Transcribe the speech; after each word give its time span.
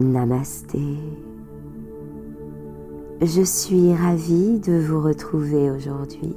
Namasté. 0.00 0.80
Je 3.22 3.42
suis 3.42 3.94
ravie 3.94 4.58
de 4.58 4.76
vous 4.76 5.00
retrouver 5.00 5.70
aujourd'hui 5.70 6.34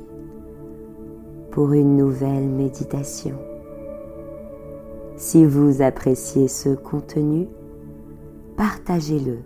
pour 1.50 1.74
une 1.74 1.98
nouvelle 1.98 2.48
méditation. 2.48 3.36
Si 5.16 5.44
vous 5.44 5.82
appréciez 5.82 6.48
ce 6.48 6.70
contenu, 6.70 7.48
partagez-le 8.58 9.40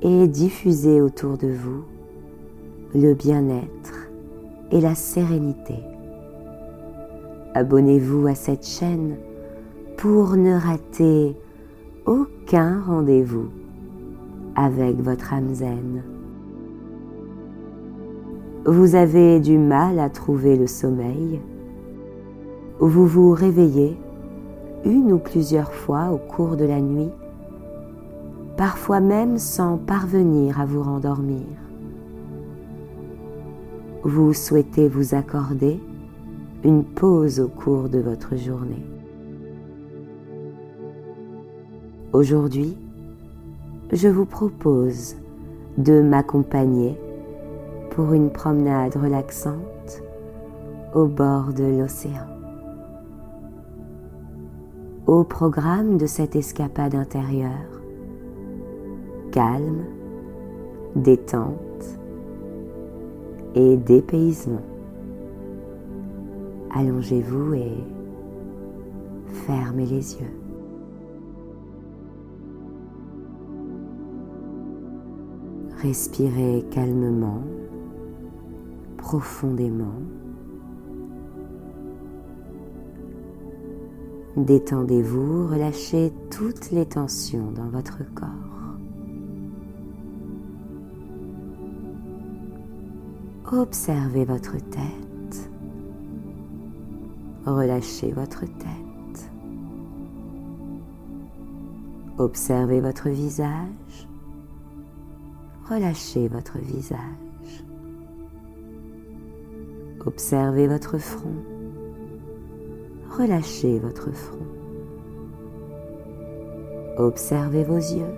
et 0.00 0.26
diffusez 0.26 1.02
autour 1.02 1.36
de 1.36 1.48
vous 1.48 1.84
le 2.94 3.12
bien-être 3.12 4.08
et 4.70 4.80
la 4.80 4.94
sérénité. 4.94 5.76
Abonnez-vous 7.52 8.28
à 8.28 8.34
cette 8.34 8.66
chaîne 8.66 9.16
pour 9.98 10.36
ne 10.36 10.54
rater 10.54 11.36
aucun 12.06 12.80
rendez-vous 12.80 13.48
avec 14.56 15.00
votre 15.00 15.32
âme 15.32 15.54
zen. 15.54 16.02
Vous 18.66 18.94
avez 18.94 19.40
du 19.40 19.58
mal 19.58 19.98
à 19.98 20.10
trouver 20.10 20.56
le 20.56 20.66
sommeil, 20.66 21.40
vous 22.78 23.06
vous 23.06 23.32
réveillez 23.32 23.96
une 24.84 25.12
ou 25.12 25.18
plusieurs 25.18 25.72
fois 25.72 26.10
au 26.12 26.18
cours 26.18 26.56
de 26.56 26.64
la 26.64 26.80
nuit, 26.80 27.10
parfois 28.56 29.00
même 29.00 29.38
sans 29.38 29.76
parvenir 29.76 30.60
à 30.60 30.66
vous 30.66 30.82
rendormir. 30.82 31.46
Vous 34.02 34.32
souhaitez 34.32 34.88
vous 34.88 35.14
accorder 35.14 35.78
une 36.64 36.84
pause 36.84 37.40
au 37.40 37.48
cours 37.48 37.88
de 37.88 37.98
votre 37.98 38.36
journée. 38.36 38.99
Aujourd'hui, 42.12 42.76
je 43.92 44.08
vous 44.08 44.24
propose 44.24 45.14
de 45.78 46.02
m'accompagner 46.02 46.98
pour 47.90 48.14
une 48.14 48.30
promenade 48.30 48.96
relaxante 48.96 50.02
au 50.92 51.06
bord 51.06 51.52
de 51.52 51.62
l'océan. 51.62 52.26
Au 55.06 55.22
programme 55.22 55.98
de 55.98 56.06
cette 56.06 56.34
escapade 56.34 56.96
intérieure, 56.96 57.80
calme, 59.30 59.84
détente 60.96 62.00
et 63.54 63.76
dépaysement. 63.76 64.66
Allongez-vous 66.74 67.54
et 67.54 67.84
fermez 69.46 69.86
les 69.86 70.14
yeux. 70.16 70.39
Respirez 75.82 76.66
calmement, 76.70 77.42
profondément. 78.98 80.02
Détendez-vous, 84.36 85.46
relâchez 85.46 86.12
toutes 86.30 86.70
les 86.70 86.84
tensions 86.84 87.50
dans 87.52 87.70
votre 87.70 88.00
corps. 88.14 88.76
Observez 93.50 94.26
votre 94.26 94.58
tête. 94.58 95.50
Relâchez 97.46 98.12
votre 98.12 98.40
tête. 98.40 99.30
Observez 102.18 102.82
votre 102.82 103.08
visage 103.08 104.09
relâchez 105.70 106.26
votre 106.26 106.58
visage. 106.58 106.98
Observez 110.04 110.66
votre 110.66 110.98
front. 110.98 111.44
Relâchez 113.16 113.78
votre 113.78 114.10
front. 114.10 114.46
Observez 116.98 117.62
vos 117.62 117.76
yeux. 117.76 118.14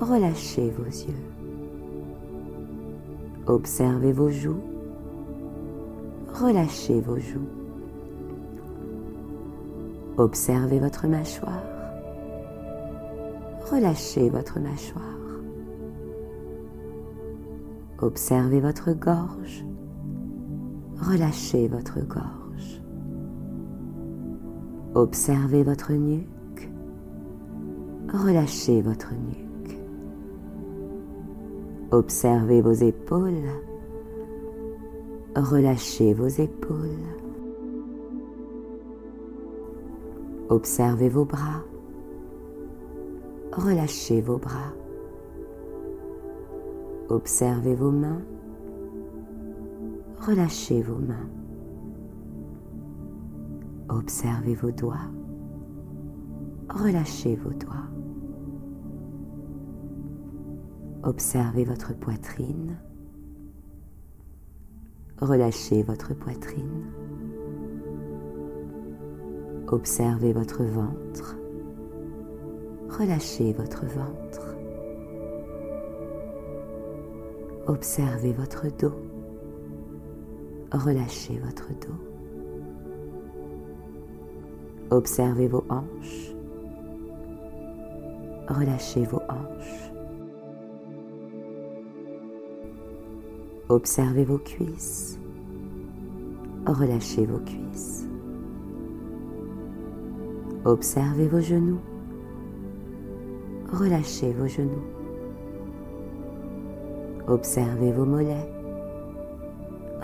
Relâchez 0.00 0.70
vos 0.70 0.84
yeux. 0.84 1.24
Observez 3.46 4.12
vos 4.12 4.30
joues. 4.30 4.62
Relâchez 6.34 7.00
vos 7.00 7.18
joues. 7.18 7.48
Observez 10.18 10.78
votre 10.78 11.08
mâchoire. 11.08 11.64
Relâchez 13.70 14.30
votre 14.30 14.60
mâchoire. 14.60 15.29
Observez 18.02 18.60
votre 18.60 18.92
gorge. 18.92 19.66
Relâchez 21.02 21.68
votre 21.68 22.00
gorge. 22.00 22.82
Observez 24.94 25.62
votre 25.62 25.92
nuque. 25.92 26.70
Relâchez 28.10 28.80
votre 28.80 29.12
nuque. 29.12 29.78
Observez 31.90 32.62
vos 32.62 32.72
épaules. 32.72 33.50
Relâchez 35.36 36.14
vos 36.14 36.28
épaules. 36.28 37.04
Observez 40.48 41.10
vos 41.10 41.26
bras. 41.26 41.62
Relâchez 43.52 44.22
vos 44.22 44.38
bras. 44.38 44.72
Observez 47.10 47.74
vos 47.74 47.90
mains. 47.90 48.22
Relâchez 50.20 50.80
vos 50.80 51.00
mains. 51.00 51.28
Observez 53.88 54.54
vos 54.54 54.70
doigts. 54.70 55.10
Relâchez 56.68 57.34
vos 57.34 57.52
doigts. 57.52 57.90
Observez 61.02 61.64
votre 61.64 61.98
poitrine. 61.98 62.78
Relâchez 65.20 65.82
votre 65.82 66.14
poitrine. 66.14 66.84
Observez 69.66 70.32
votre 70.32 70.62
ventre. 70.62 71.36
Relâchez 72.88 73.52
votre 73.52 73.84
ventre. 73.86 74.49
Observez 77.70 78.32
votre 78.32 78.66
dos. 78.80 78.96
Relâchez 80.72 81.38
votre 81.38 81.68
dos. 81.68 81.94
Observez 84.90 85.46
vos 85.46 85.62
hanches. 85.68 86.34
Relâchez 88.48 89.04
vos 89.04 89.22
hanches. 89.28 89.92
Observez 93.68 94.24
vos 94.24 94.38
cuisses. 94.38 95.20
Relâchez 96.66 97.24
vos 97.24 97.38
cuisses. 97.38 98.08
Observez 100.64 101.28
vos 101.28 101.40
genoux. 101.40 101.78
Relâchez 103.72 104.32
vos 104.32 104.48
genoux. 104.48 104.99
Observez 107.30 107.92
vos 107.92 108.06
mollets. 108.06 108.48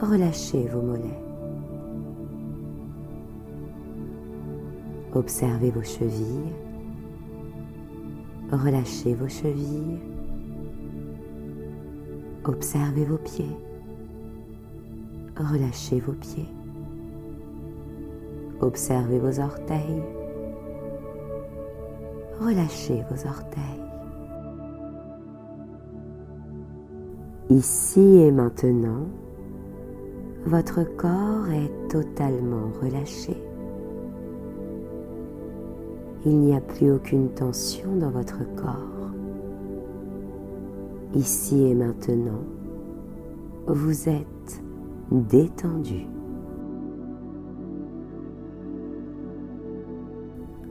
Relâchez 0.00 0.68
vos 0.68 0.80
mollets. 0.80 1.18
Observez 5.12 5.72
vos 5.72 5.82
chevilles. 5.82 6.52
Relâchez 8.52 9.14
vos 9.14 9.26
chevilles. 9.26 9.98
Observez 12.44 13.04
vos 13.04 13.18
pieds. 13.18 13.56
Relâchez 15.34 15.98
vos 15.98 16.12
pieds. 16.12 16.46
Observez 18.60 19.18
vos 19.18 19.40
orteils. 19.40 20.04
Relâchez 22.40 23.02
vos 23.10 23.26
orteils. 23.26 23.85
Ici 27.48 28.00
et 28.00 28.32
maintenant, 28.32 29.06
votre 30.46 30.82
corps 30.96 31.48
est 31.52 31.88
totalement 31.88 32.72
relâché. 32.82 33.36
Il 36.24 36.40
n'y 36.40 36.56
a 36.56 36.60
plus 36.60 36.90
aucune 36.90 37.28
tension 37.28 37.94
dans 37.94 38.10
votre 38.10 38.40
corps. 38.56 39.12
Ici 41.14 41.68
et 41.68 41.74
maintenant, 41.76 42.42
vous 43.68 44.08
êtes 44.08 44.62
détendu. 45.12 46.04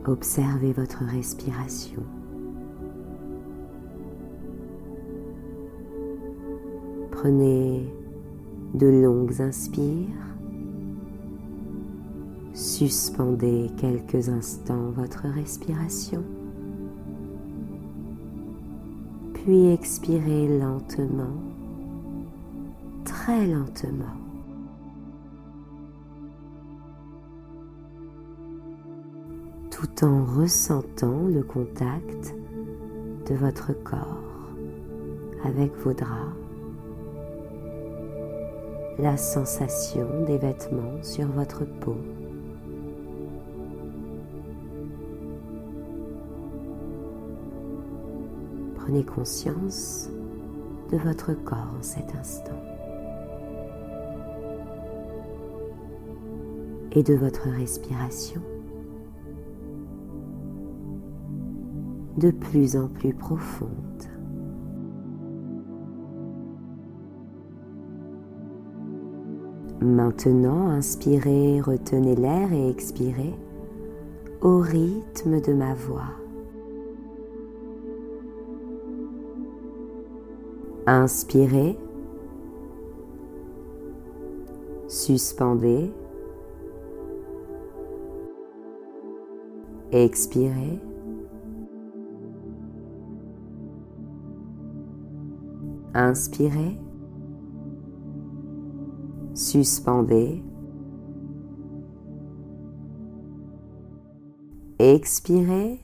Observez 0.06 0.74
votre 0.74 1.06
respiration 1.06 2.04
Prenez 7.16 7.86
de 8.74 8.88
longues 8.88 9.42
inspires. 9.42 10.08
Suspendez 12.54 13.72
quelques 13.78 14.30
instants 14.30 14.92
votre 14.92 15.28
respiration. 15.28 16.24
Puis 19.34 19.68
expirez 19.68 20.60
lentement, 20.60 21.36
très 23.04 23.48
lentement. 23.48 24.26
tout 29.76 30.06
en 30.06 30.24
ressentant 30.24 31.28
le 31.28 31.44
contact 31.44 32.34
de 33.30 33.36
votre 33.36 33.74
corps 33.84 34.54
avec 35.44 35.76
vos 35.84 35.94
draps, 35.94 36.45
la 39.00 39.18
sensation 39.18 40.08
des 40.26 40.38
vêtements 40.38 41.02
sur 41.02 41.28
votre 41.28 41.66
peau. 41.66 41.98
Prenez 48.76 49.04
conscience 49.04 50.10
de 50.92 50.98
votre 50.98 51.34
corps 51.34 51.74
en 51.78 51.82
cet 51.82 52.16
instant 52.16 52.62
et 56.92 57.04
de 57.04 57.16
votre 57.16 57.50
respiration. 57.50 58.42
de 62.18 62.32
plus 62.32 62.78
en 62.78 62.88
plus 62.88 63.14
profonde. 63.14 63.70
Maintenant, 69.86 70.70
inspirez, 70.70 71.62
retenez 71.62 72.16
l'air 72.16 72.52
et 72.52 72.70
expirez 72.70 73.36
au 74.42 74.58
rythme 74.58 75.40
de 75.40 75.54
ma 75.54 75.76
voix. 75.76 76.10
Inspirez, 80.88 81.78
suspendez, 84.88 85.92
expirez. 89.92 90.80
Inspirez. 95.94 96.85
Suspendez. 99.36 100.42
Expirez. 104.80 105.82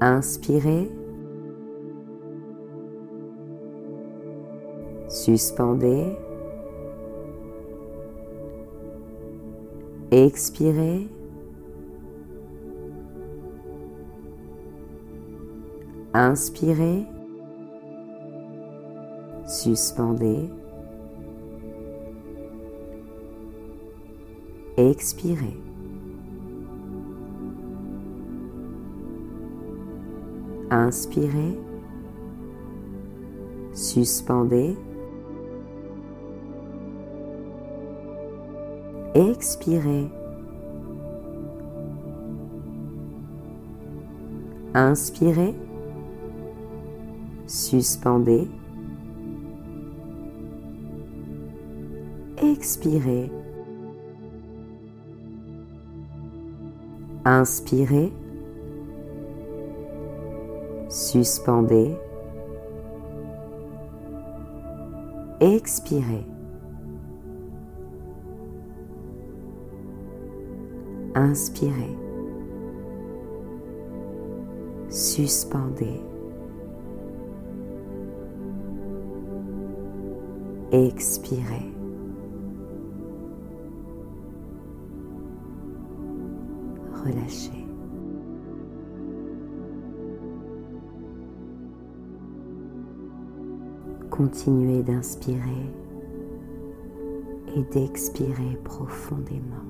Inspirez. 0.00 0.88
Suspendez. 5.08 6.16
Expirez. 10.12 11.10
Inspirez, 16.12 17.06
suspendez, 19.60 20.50
expirez. 24.78 25.54
Inspirez, 30.70 31.58
suspendez, 33.74 34.78
expirez. 39.14 40.10
Inspirez, 44.72 45.54
Suspendez. 47.46 48.59
Expirez. 52.60 53.32
Inspirez. 57.24 58.12
Suspendez. 60.90 61.96
Expirez. 65.40 66.26
Inspirez. 71.14 71.96
Suspendez. 74.90 76.02
Expirez. 80.70 81.79
Relâchez. 87.04 87.64
Continuez 94.10 94.82
d'inspirer 94.82 95.40
et 97.56 97.62
d'expirer 97.72 98.58
profondément. 98.64 99.64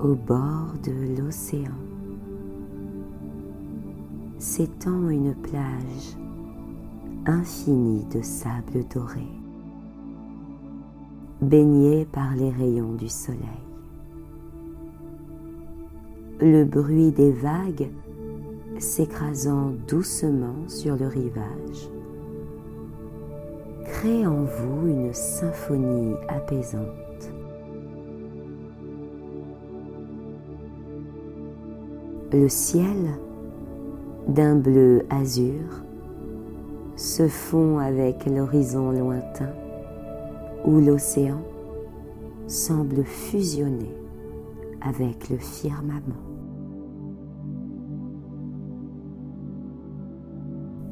Au 0.00 0.14
bord 0.14 0.72
de 0.82 1.20
l'océan, 1.20 1.70
s'étend 4.38 5.08
une 5.10 5.34
plage 5.34 6.16
infinie 7.26 8.04
de 8.06 8.22
sable 8.22 8.84
doré, 8.92 9.28
baignée 11.40 12.06
par 12.12 12.34
les 12.36 12.50
rayons 12.50 12.92
du 12.92 13.08
soleil. 13.08 13.40
Le 16.40 16.64
bruit 16.64 17.12
des 17.12 17.32
vagues 17.32 17.90
s'écrasant 18.78 19.72
doucement 19.88 20.68
sur 20.68 20.96
le 20.96 21.06
rivage 21.06 21.90
crée 23.84 24.26
en 24.26 24.44
vous 24.44 24.88
une 24.88 25.12
symphonie 25.12 26.14
apaisante. 26.28 27.32
Le 32.32 32.48
ciel 32.48 33.18
d'un 34.28 34.54
bleu 34.54 35.02
azur 35.10 35.82
se 36.96 37.26
fond 37.26 37.78
avec 37.78 38.24
l'horizon 38.26 38.92
lointain 38.92 39.50
où 40.64 40.80
l'océan 40.80 41.42
semble 42.46 43.04
fusionner 43.04 43.94
avec 44.80 45.30
le 45.30 45.38
firmament. 45.38 46.30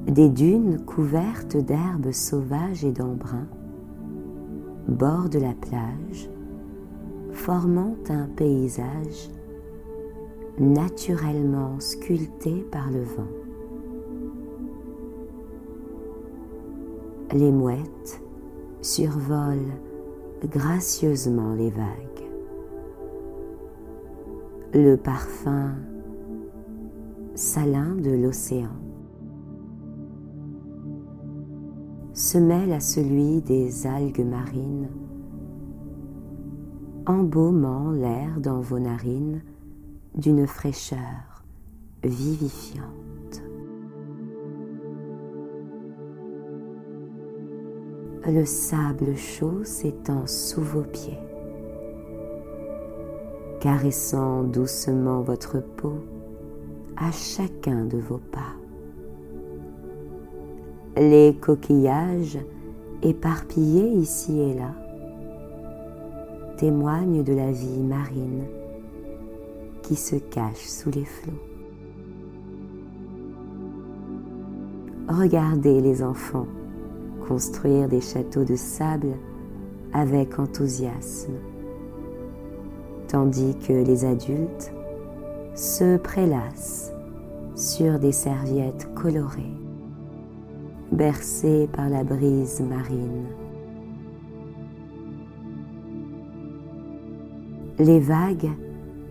Des 0.07 0.31
dunes 0.31 0.85
couvertes 0.87 1.57
d'herbes 1.57 2.13
sauvages 2.13 2.85
et 2.85 2.93
d'embrun 2.93 3.47
bordent 4.89 5.37
la 5.37 5.53
plage, 5.53 6.31
formant 7.33 7.95
un 8.09 8.27
paysage 8.27 9.29
naturellement 10.59 11.79
sculpté 11.79 12.67
par 12.73 12.91
le 12.91 13.03
vent. 13.03 13.29
Les 17.33 17.53
mouettes 17.53 18.23
survolent 18.81 19.73
gracieusement 20.45 21.55
les 21.55 21.71
vagues. 21.71 21.87
Le 24.75 24.97
parfum 24.97 25.75
salin 27.35 27.95
de 27.95 28.11
l'océan 28.11 28.77
se 32.13 32.37
mêle 32.37 32.73
à 32.73 32.81
celui 32.81 33.41
des 33.43 33.87
algues 33.87 34.27
marines, 34.27 34.89
embaumant 37.07 37.93
l'air 37.93 38.41
dans 38.41 38.61
vos 38.61 38.81
narines 38.81 39.41
d'une 40.17 40.47
fraîcheur 40.47 41.45
vivifiante. 42.03 43.08
Le 48.31 48.45
sable 48.45 49.17
chaud 49.17 49.65
s'étend 49.65 50.27
sous 50.27 50.61
vos 50.61 50.83
pieds, 50.83 51.19
caressant 53.59 54.43
doucement 54.43 55.23
votre 55.23 55.61
peau 55.61 55.95
à 56.99 57.11
chacun 57.11 57.87
de 57.87 57.97
vos 57.97 58.19
pas. 58.19 58.53
Les 61.01 61.35
coquillages 61.41 62.39
éparpillés 63.03 63.93
ici 63.93 64.39
et 64.39 64.53
là 64.53 64.75
témoignent 66.59 67.25
de 67.25 67.33
la 67.33 67.51
vie 67.51 67.83
marine 67.83 68.45
qui 69.81 69.97
se 69.97 70.17
cache 70.17 70.67
sous 70.67 70.91
les 70.91 71.07
flots. 71.07 71.33
Regardez 75.09 75.81
les 75.81 76.03
enfants 76.03 76.47
construire 77.29 77.89
des 77.89 78.01
châteaux 78.01 78.45
de 78.45 78.57
sable 78.57 79.15
avec 79.93 80.39
enthousiasme, 80.39 81.35
tandis 83.07 83.55
que 83.59 83.75
les 83.75 84.07
adultes 84.07 84.73
se 85.55 85.99
prélassent 85.99 86.91
sur 87.55 87.99
des 87.99 88.13
serviettes 88.13 88.89
colorées, 88.95 89.55
bercées 90.91 91.69
par 91.71 91.91
la 91.91 92.03
brise 92.03 92.63
marine. 92.63 93.27
Les 97.79 98.01
vagues 98.01 98.51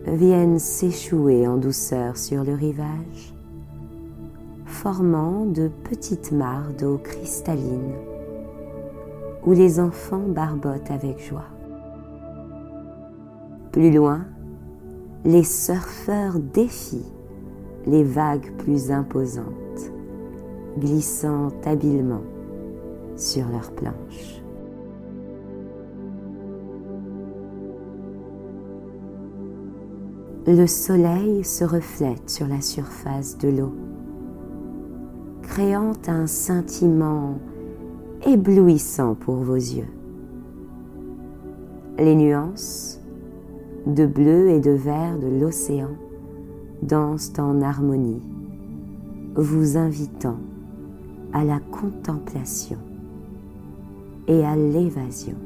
viennent 0.06 0.58
s'échouer 0.58 1.46
en 1.46 1.56
douceur 1.56 2.16
sur 2.16 2.42
le 2.42 2.54
rivage, 2.54 3.34
formant 4.66 5.46
de 5.46 5.70
petites 5.84 6.32
mares 6.32 6.72
d'eau 6.78 6.98
cristalline 6.98 8.07
où 9.44 9.52
les 9.52 9.80
enfants 9.80 10.24
barbotent 10.28 10.90
avec 10.90 11.20
joie. 11.20 11.46
Plus 13.72 13.92
loin, 13.92 14.26
les 15.24 15.44
surfeurs 15.44 16.38
défient 16.38 17.12
les 17.86 18.04
vagues 18.04 18.52
plus 18.58 18.90
imposantes, 18.90 19.92
glissant 20.78 21.48
habilement 21.64 22.22
sur 23.16 23.48
leurs 23.48 23.72
planches. 23.72 24.42
Le 30.46 30.66
soleil 30.66 31.44
se 31.44 31.62
reflète 31.62 32.30
sur 32.30 32.46
la 32.46 32.62
surface 32.62 33.36
de 33.36 33.48
l'eau, 33.48 33.74
créant 35.42 35.92
un 36.06 36.26
scintillement 36.26 37.38
éblouissant 38.28 39.14
pour 39.14 39.36
vos 39.36 39.54
yeux. 39.54 39.88
Les 41.98 42.14
nuances 42.14 43.00
de 43.86 44.04
bleu 44.04 44.50
et 44.50 44.60
de 44.60 44.72
vert 44.72 45.18
de 45.18 45.28
l'océan 45.28 45.96
dansent 46.82 47.32
en 47.38 47.62
harmonie, 47.62 48.22
vous 49.34 49.78
invitant 49.78 50.36
à 51.32 51.42
la 51.42 51.58
contemplation 51.58 52.78
et 54.26 54.44
à 54.44 54.56
l'évasion. 54.56 55.36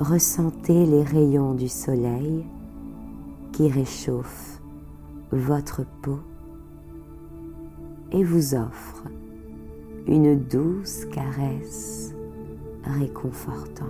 Ressentez 0.00 0.84
les 0.84 1.04
rayons 1.04 1.54
du 1.54 1.68
soleil 1.68 2.44
qui 3.52 3.68
réchauffent 3.68 4.60
votre 5.30 5.84
peau 6.02 6.18
et 8.12 8.24
vous 8.24 8.54
offre 8.54 9.04
une 10.06 10.36
douce 10.36 11.04
caresse 11.06 12.14
réconfortante. 12.84 13.88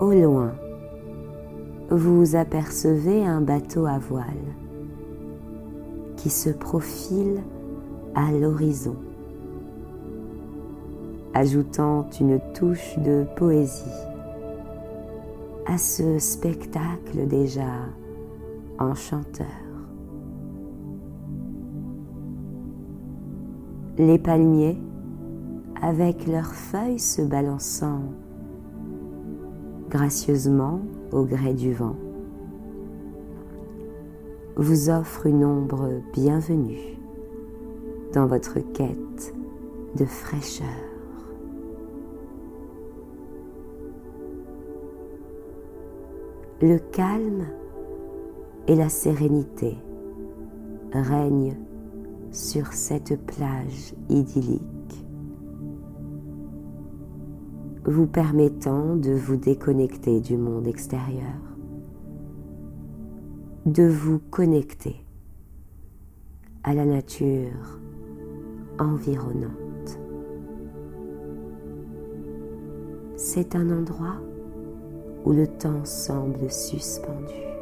Au 0.00 0.12
loin, 0.12 0.52
vous 1.90 2.34
apercevez 2.34 3.24
un 3.24 3.40
bateau 3.40 3.86
à 3.86 3.98
voile 3.98 4.26
qui 6.16 6.30
se 6.30 6.50
profile 6.50 7.42
à 8.14 8.32
l'horizon, 8.32 8.96
ajoutant 11.34 12.08
une 12.20 12.40
touche 12.54 12.98
de 12.98 13.24
poésie 13.36 13.84
à 15.66 15.78
ce 15.78 16.18
spectacle 16.18 17.26
déjà 17.26 17.86
enchanteur. 18.78 19.46
Les 23.96 24.18
palmiers, 24.18 24.78
avec 25.80 26.26
leurs 26.26 26.52
feuilles 26.52 26.98
se 26.98 27.22
balançant 27.22 28.02
gracieusement 29.88 30.80
au 31.12 31.24
gré 31.24 31.54
du 31.54 31.72
vent, 31.72 31.96
vous 34.56 34.90
offrent 34.90 35.26
une 35.26 35.44
ombre 35.44 36.00
bienvenue 36.12 36.98
dans 38.12 38.26
votre 38.26 38.58
quête 38.72 39.34
de 39.96 40.04
fraîcheur. 40.04 40.66
Le 46.60 46.78
calme 46.78 47.46
et 48.66 48.74
la 48.74 48.88
sérénité 48.88 49.76
règnent 50.92 51.56
sur 52.30 52.72
cette 52.72 53.20
plage 53.26 53.94
idyllique, 54.08 54.62
vous 57.84 58.06
permettant 58.06 58.96
de 58.96 59.12
vous 59.12 59.36
déconnecter 59.36 60.20
du 60.20 60.36
monde 60.36 60.66
extérieur, 60.66 61.38
de 63.66 63.86
vous 63.86 64.18
connecter 64.30 65.04
à 66.62 66.74
la 66.74 66.86
nature 66.86 67.80
environnante. 68.78 70.00
C'est 73.16 73.54
un 73.54 73.70
endroit 73.70 74.16
où 75.24 75.32
le 75.32 75.46
temps 75.46 75.84
semble 75.84 76.50
suspendu 76.50 77.53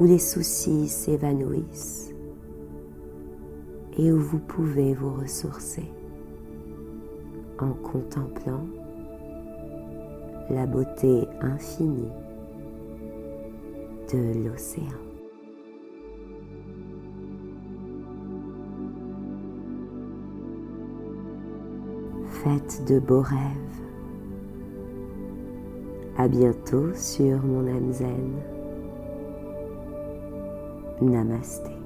où 0.00 0.04
les 0.04 0.18
soucis 0.18 0.88
s'évanouissent 0.88 2.14
et 3.98 4.12
où 4.12 4.20
vous 4.20 4.38
pouvez 4.38 4.94
vous 4.94 5.12
ressourcer 5.14 5.90
en 7.58 7.72
contemplant 7.72 8.64
la 10.50 10.66
beauté 10.66 11.26
infinie 11.40 12.12
de 14.12 14.48
l'océan. 14.48 14.84
Faites 22.30 22.84
de 22.86 23.00
beaux 23.00 23.20
rêves. 23.20 23.36
À 26.16 26.28
bientôt 26.28 26.94
sur 26.94 27.42
mon 27.44 27.66
âme 27.66 27.92
zen. 27.92 28.57
نمسته 31.02 31.77